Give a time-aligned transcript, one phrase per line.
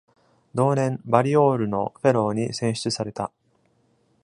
[0.55, 3.31] 同年、バリオールのフェローに選出された。